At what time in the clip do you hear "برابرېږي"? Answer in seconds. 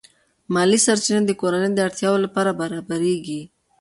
2.61-3.41